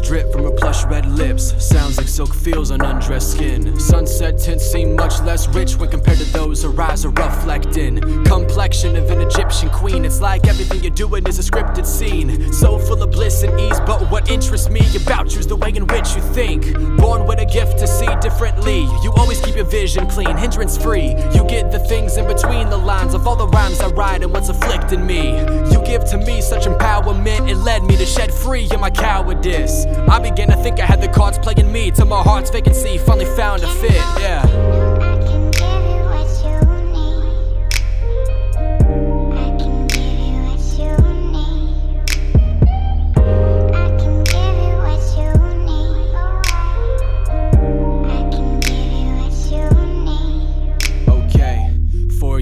[0.00, 1.54] Drip from her plush red lips.
[1.64, 3.78] Sounds like silk feels on undressed skin.
[3.78, 8.00] Sunset tints seem much less rich when compared to those her eyes are reflecting.
[8.24, 10.04] Complexion of an Egyptian queen.
[10.04, 12.52] It's like everything you're doing is a scripted scene.
[12.52, 15.86] So full of bliss and ease, but what interests me about you's the way in
[15.86, 16.72] which you think.
[16.98, 18.80] Born with a gift to see differently.
[19.02, 21.10] You always keep your vision clean, hindrance free.
[21.34, 24.32] You get the things in between the lines of all the rhymes I write and
[24.32, 25.38] what's afflicting me.
[25.72, 26.66] You give to me such
[27.06, 29.86] empowerment, it led me to shed free of my cowardice.
[29.86, 33.26] I began to think I had the cards playing me till my heart's vacancy finally
[33.36, 33.92] found a fit.
[33.92, 34.75] Yeah.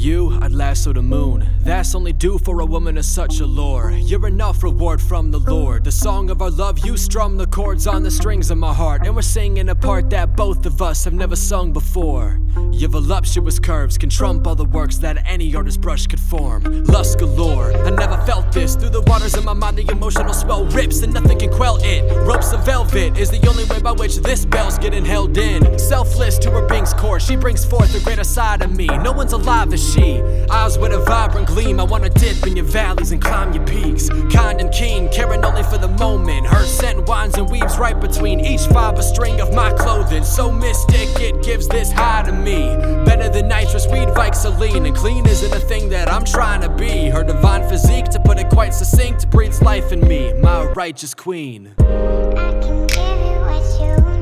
[0.00, 1.46] You, I'd lasso the moon.
[1.60, 3.90] That's only due for a woman of such allure.
[3.90, 5.84] You're enough reward from the Lord.
[5.84, 9.06] The song of our love, you strum the chords on the strings of my heart.
[9.06, 12.40] And we're singing a part that both of us have never sung before.
[12.72, 16.84] Your voluptuous curves can trump all the works that any artist brush could form.
[16.84, 17.70] Lust galore,
[18.52, 18.76] this.
[18.76, 22.02] Through the waters of my mind, the emotional swell rips, and nothing can quell it.
[22.26, 25.78] Ropes of velvet is the only way by which this bell's getting held in.
[25.78, 28.86] Selfless to her being's core, she brings forth the greater side of me.
[28.86, 30.20] No one's alive as she.
[30.50, 34.08] Eyes with a vibrant gleam, I wanna dip in your valleys and climb your peaks.
[34.32, 36.46] Kind and keen, caring only for the moment.
[36.46, 40.24] Her scent winds and weaves right between each fiber string of my clothing.
[40.24, 43.09] So mystic, it gives this high to me.
[44.30, 47.08] Weed, Vicodin, and clean isn't a thing that I'm trying to be.
[47.08, 51.74] Her divine physique, to put it quite succinct, breathes life in me, my righteous queen.
[51.78, 54.19] I can give you what you